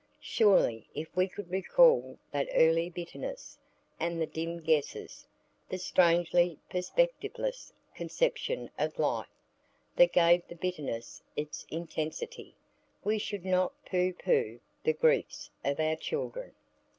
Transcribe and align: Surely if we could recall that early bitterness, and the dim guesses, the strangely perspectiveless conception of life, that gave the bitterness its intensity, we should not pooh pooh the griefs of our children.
Surely 0.23 0.87
if 0.95 1.15
we 1.15 1.27
could 1.27 1.51
recall 1.51 2.17
that 2.31 2.49
early 2.55 2.89
bitterness, 2.89 3.59
and 3.99 4.19
the 4.19 4.25
dim 4.25 4.57
guesses, 4.57 5.27
the 5.69 5.77
strangely 5.77 6.57
perspectiveless 6.71 7.71
conception 7.93 8.71
of 8.79 8.97
life, 8.97 9.29
that 9.97 10.11
gave 10.11 10.41
the 10.47 10.55
bitterness 10.55 11.21
its 11.35 11.67
intensity, 11.69 12.55
we 13.03 13.19
should 13.19 13.45
not 13.45 13.73
pooh 13.85 14.11
pooh 14.13 14.59
the 14.83 14.93
griefs 14.93 15.51
of 15.63 15.79
our 15.79 15.97
children. 15.97 16.53